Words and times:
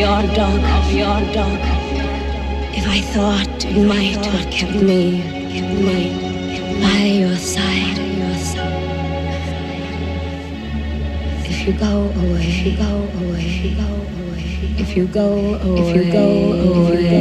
your 0.00 0.22
dog, 0.34 0.60
of 0.78 0.92
your 0.92 1.20
dog. 1.34 1.60
If 2.72 2.86
I 2.88 3.02
thought 3.12 3.64
it 3.66 3.84
might 3.84 4.24
have 4.24 4.50
kept 4.50 4.80
me, 4.82 5.20
kept 5.52 5.74
me 5.88 6.00
by 6.80 7.04
your 7.20 7.36
side. 7.36 7.98
If 11.44 11.66
you 11.66 11.72
go 11.74 12.08
away, 12.22 12.48
if 12.48 12.64
you 12.64 12.76
go 12.78 12.92
away, 13.20 13.48
if 14.78 14.96
you 14.96 15.06
go 15.06 15.28
away, 15.68 15.82
if 15.82 15.88
you 15.92 15.92
go 15.92 15.92
away, 15.92 15.92
if 15.92 15.96
you 15.96 16.04
go 16.12 16.28
away, 16.80 17.18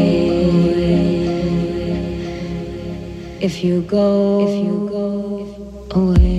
if 3.41 3.55
you 3.61 3.81
go, 3.81 4.07
if 4.47 4.53
you 4.65 4.75
go 4.89 5.99
away. 5.99 6.38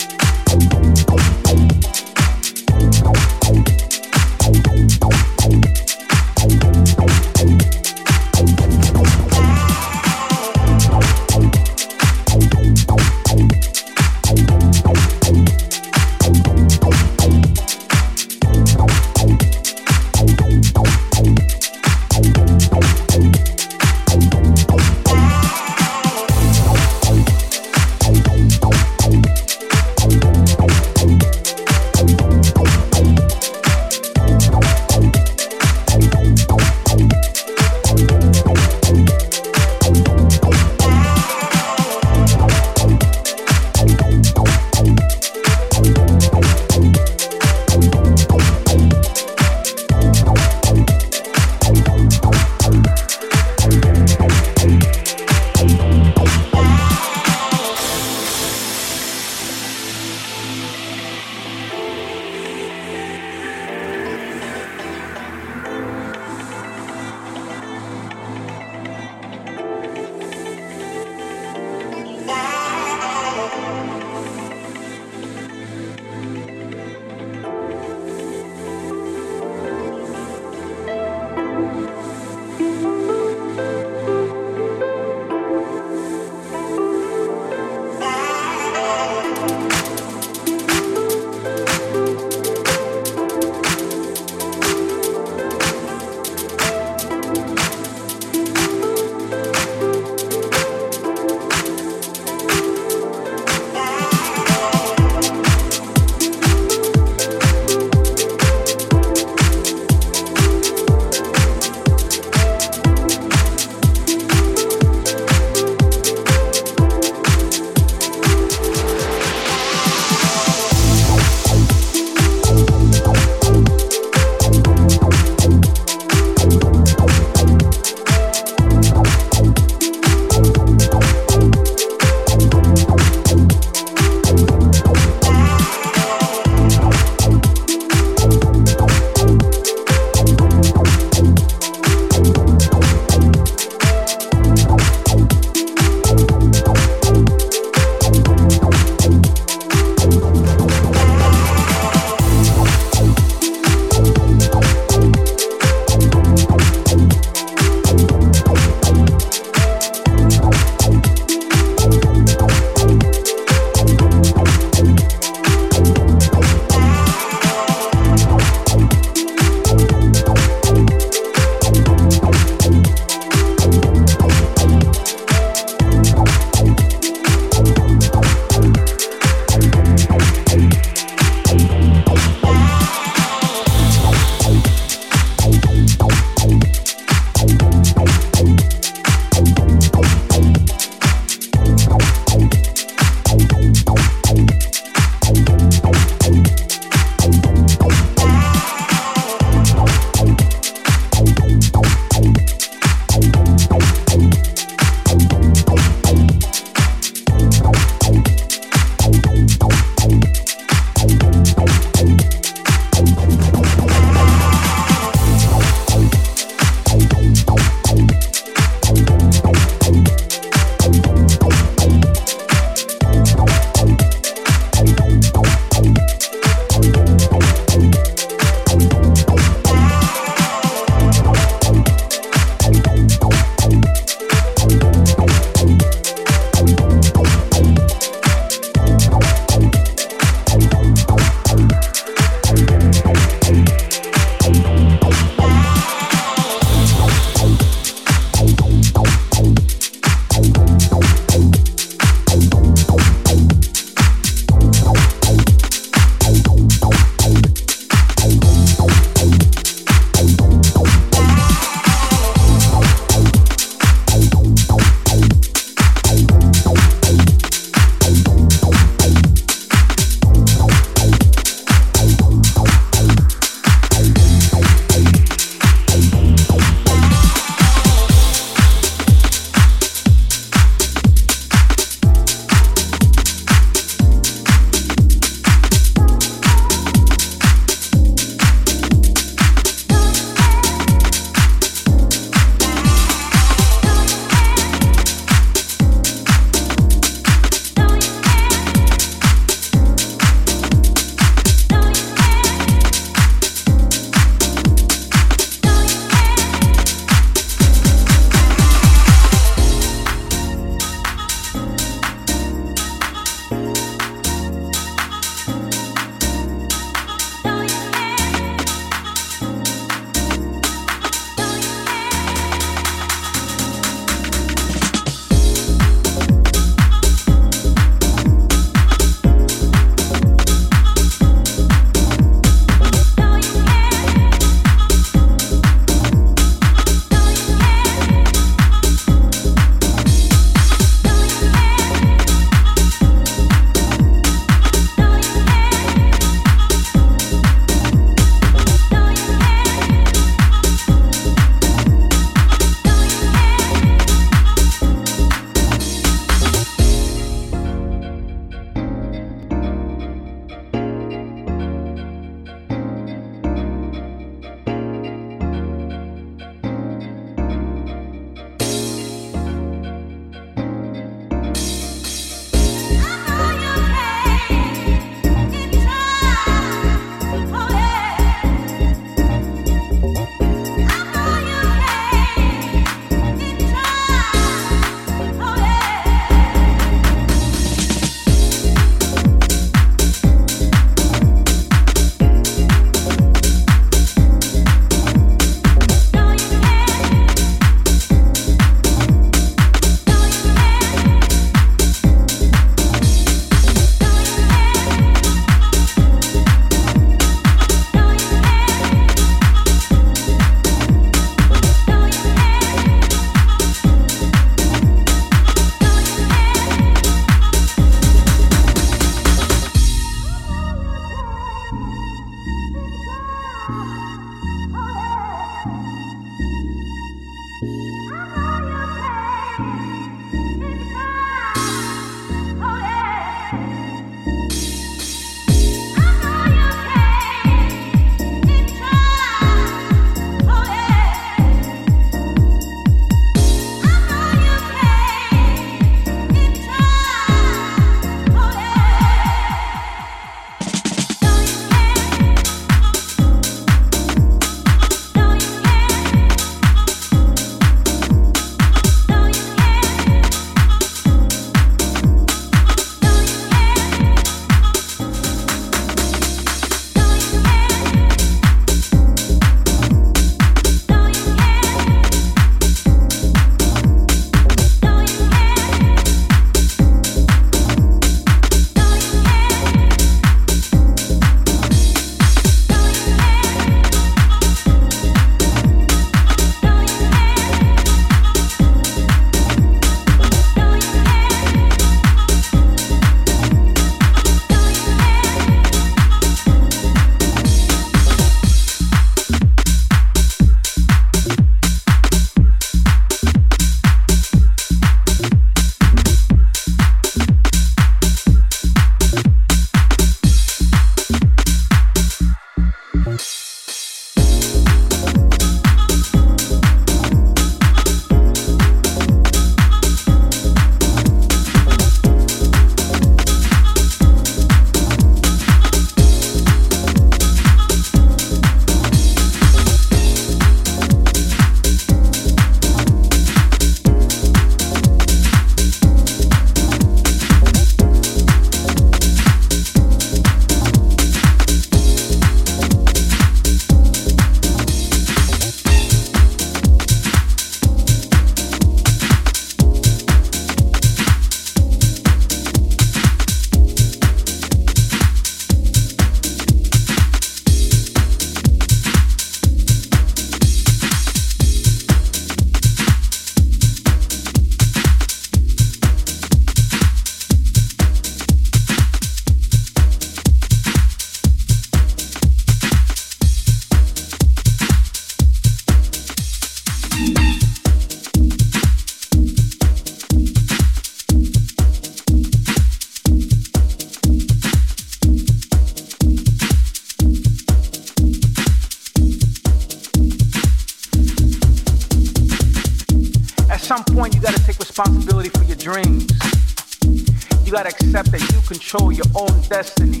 Accept 597.92 598.10
that 598.10 598.32
you 598.32 598.40
control 598.48 598.90
your 598.90 599.04
own 599.14 599.38
destiny. 599.50 600.00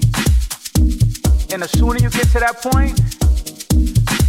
And 1.52 1.60
the 1.60 1.68
sooner 1.68 1.98
you 1.98 2.08
get 2.08 2.24
to 2.32 2.40
that 2.40 2.62
point, 2.62 2.96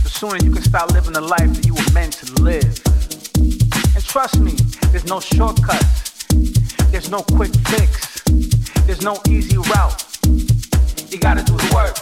the 0.03 0.09
sooner 0.09 0.35
you 0.43 0.51
can 0.51 0.61
start 0.61 0.91
living 0.91 1.13
the 1.13 1.21
life 1.21 1.47
that 1.47 1.65
you 1.65 1.73
were 1.73 1.91
meant 1.93 2.11
to 2.19 2.43
live. 2.43 2.75
And 3.95 4.03
trust 4.03 4.37
me, 4.41 4.51
there's 4.91 5.05
no 5.05 5.21
shortcuts. 5.21 6.25
There's 6.91 7.09
no 7.09 7.21
quick 7.23 7.55
fix. 7.71 8.21
There's 8.83 9.01
no 9.01 9.15
easy 9.29 9.55
route. 9.55 10.03
You 11.07 11.19
gotta 11.19 11.43
do 11.43 11.55
the 11.55 11.71
work. 11.73 11.95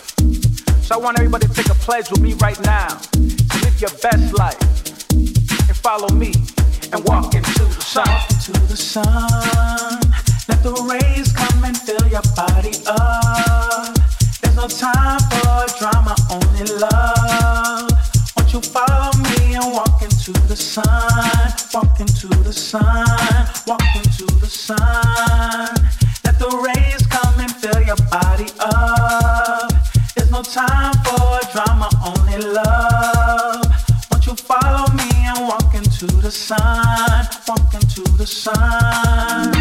So 0.82 0.96
I 0.96 0.98
want 0.98 1.20
everybody 1.20 1.46
to 1.46 1.54
take 1.54 1.70
a 1.70 1.78
pledge 1.86 2.10
with 2.10 2.22
me 2.22 2.34
right 2.42 2.60
now 2.62 2.88
to 2.90 3.56
live 3.62 3.80
your 3.80 3.94
best 4.02 4.34
life 4.34 4.58
and 5.14 5.78
follow 5.78 6.10
me 6.10 6.34
and 6.92 7.06
walk 7.06 7.36
into 7.36 7.66
the 7.66 7.82
sun. 7.82 8.08
Walk 8.08 8.32
into 8.32 8.52
the 8.66 8.78
sun. 8.78 10.11
Let 10.48 10.64
the 10.64 10.74
rays 10.90 11.32
come 11.32 11.64
and 11.64 11.78
fill 11.78 12.08
your 12.08 12.22
body 12.36 12.74
up. 12.88 13.94
There's 14.42 14.56
no 14.56 14.68
time 14.68 15.20
for 15.30 15.68
drama, 15.78 16.16
only 16.32 16.66
love. 16.80 17.92
Won't 18.36 18.52
you 18.54 18.62
follow 18.62 19.12
me 19.22 19.56
and 19.56 19.72
walk 19.72 20.02
into 20.02 20.34
the 20.50 20.56
sun? 20.56 21.54
Walk 21.74 22.00
into 22.00 22.28
the 22.44 22.54
sun. 22.54 23.06
Walk 23.68 23.84
into 23.96 24.26
the 24.40 24.48
sun. 24.48 25.76
Let 26.26 26.40
the 26.40 26.50
rays 26.50 27.06
come 27.08 27.40
and 27.40 27.52
fill 27.56 27.82
your 27.84 28.02
body 28.10 28.50
up. 28.60 29.72
There's 30.16 30.32
no 30.32 30.42
time 30.42 30.94
for 31.06 31.40
drama, 31.54 31.90
only 32.04 32.38
love. 32.52 33.66
Won't 34.10 34.26
you 34.26 34.34
follow 34.34 34.92
me 34.94 35.10
and 35.14 35.48
walk 35.48 35.74
into 35.76 36.08
the 36.08 36.32
sun? 36.32 37.28
Walk 37.48 37.74
into 37.74 38.02
the 38.18 38.26
sun. 38.26 39.61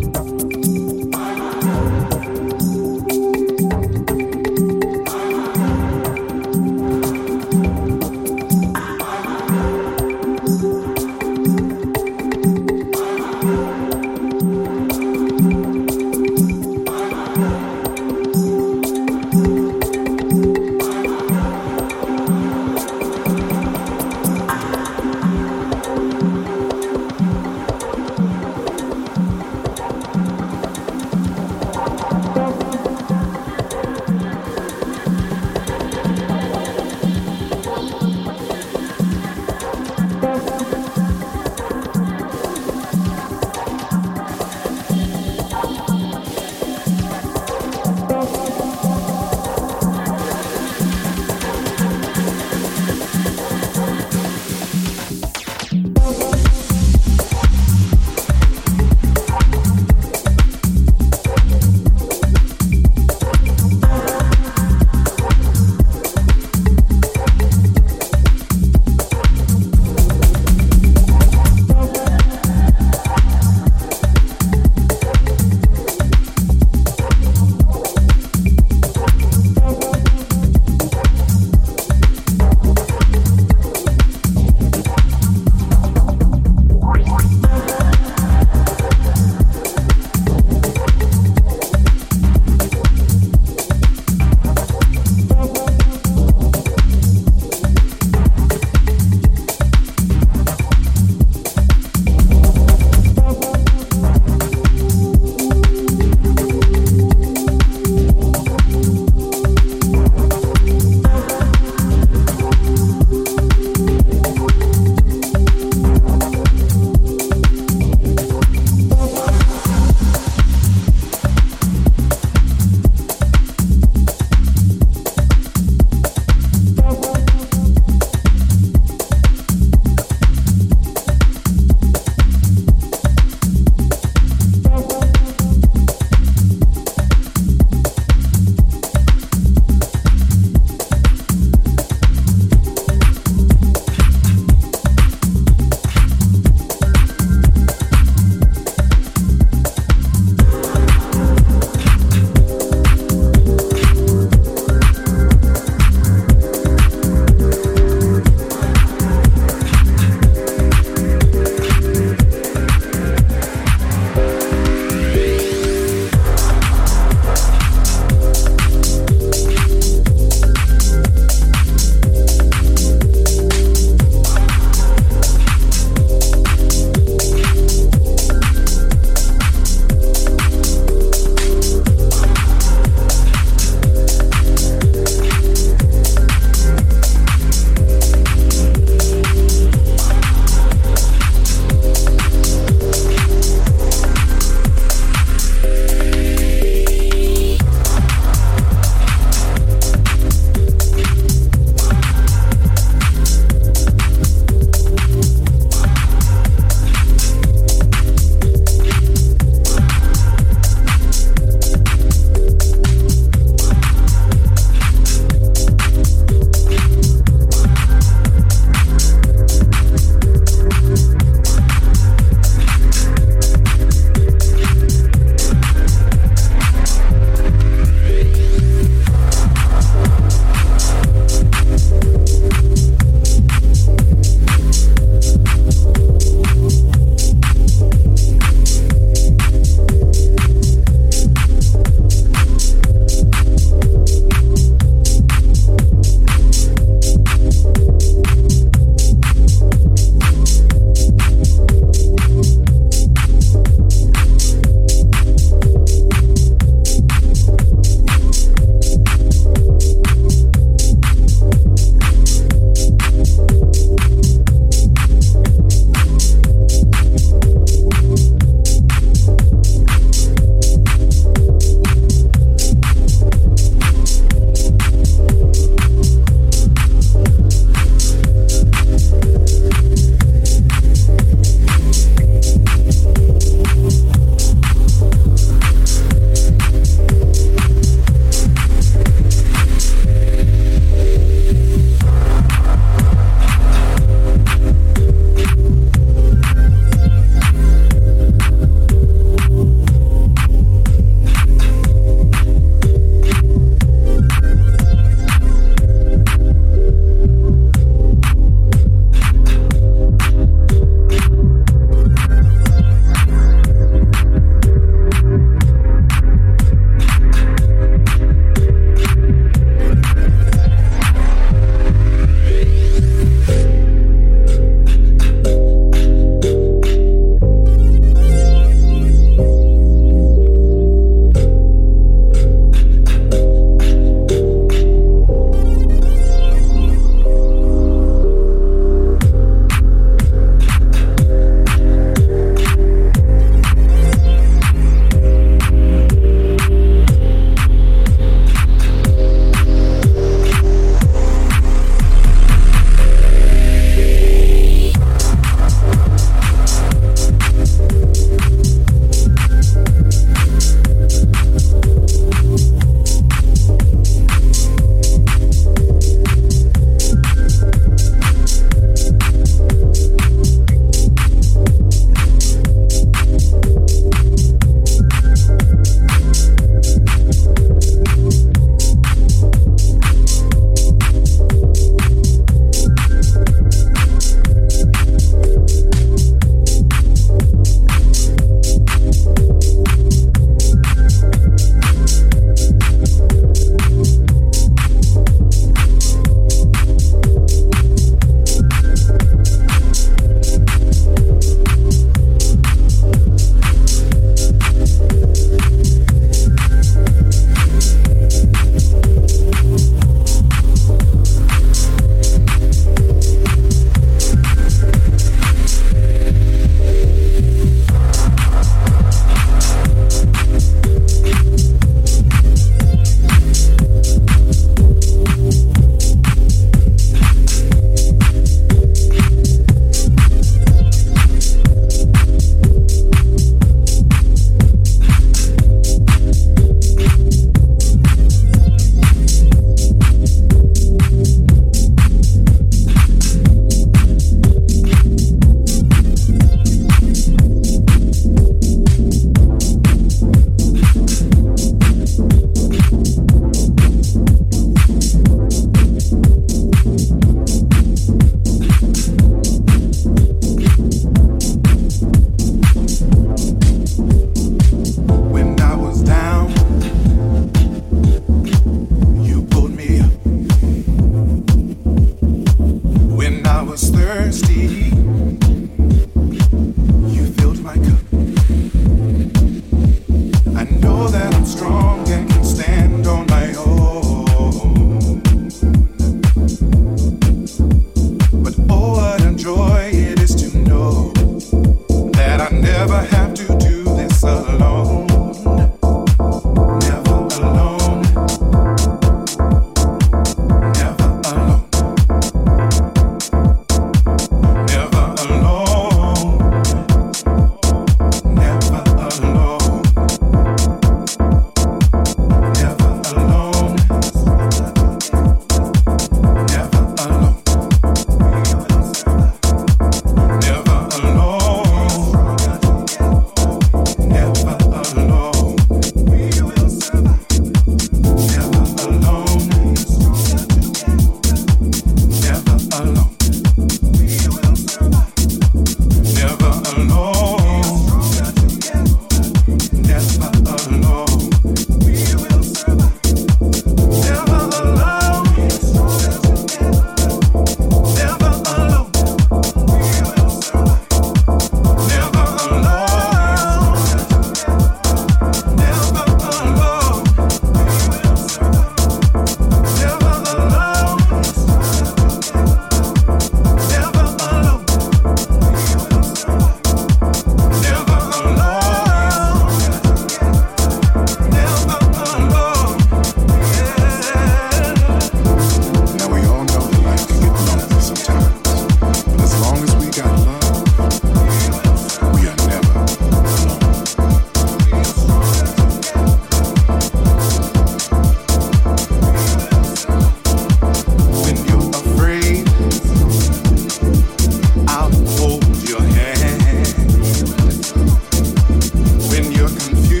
confused. 599.59 600.00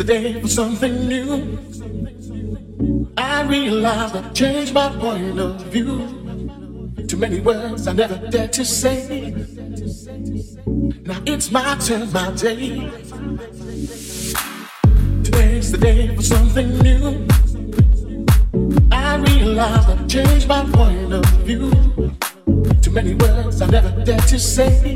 The 0.00 0.06
day 0.06 0.40
for 0.40 0.48
something 0.48 1.06
new. 1.08 1.58
I 3.18 3.42
realize 3.42 4.14
I've 4.14 4.32
changed 4.32 4.72
my 4.72 4.88
point 4.96 5.38
of 5.38 5.60
view. 5.66 5.98
Too 7.06 7.18
many 7.18 7.40
words 7.40 7.86
I 7.86 7.92
never 7.92 8.16
dared 8.30 8.50
to 8.54 8.64
say. 8.64 9.34
Now 11.04 11.20
it's 11.26 11.50
my 11.50 11.76
turn, 11.84 12.10
my 12.12 12.30
day. 12.30 12.90
Today's 15.22 15.70
the 15.70 15.78
day 15.78 16.16
for 16.16 16.22
something 16.22 16.78
new. 16.78 17.26
I 18.90 19.16
realize 19.16 19.86
I've 19.86 20.08
changed 20.08 20.48
my 20.48 20.64
point 20.64 21.12
of 21.12 21.26
view. 21.44 21.70
Too 22.80 22.90
many 22.90 23.14
words 23.16 23.60
I 23.60 23.66
never 23.66 23.90
dared 24.04 24.26
to 24.28 24.38
say. 24.38 24.89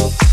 you. 0.00 0.29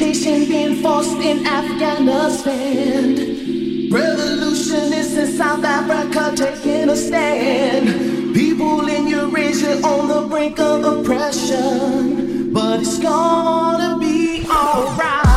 Mutation 0.00 0.48
being 0.48 0.82
forced 0.82 1.18
in 1.18 1.46
Afghanistan. 1.46 3.16
Revolutionists 3.92 5.14
in 5.14 5.26
South 5.36 5.62
Africa 5.62 6.32
taking 6.34 6.88
a 6.88 6.96
stand. 6.96 8.34
People 8.34 8.88
in 8.88 9.06
Eurasia 9.08 9.82
on 9.82 10.08
the 10.08 10.26
brink 10.26 10.58
of 10.58 10.86
oppression. 10.86 12.50
But 12.50 12.80
it's 12.80 12.98
gonna 12.98 13.98
be 13.98 14.46
alright. 14.48 15.29